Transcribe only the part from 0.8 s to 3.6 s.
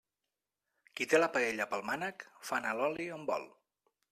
Qui té la paella pel mànec, fa anar l'oli on vol.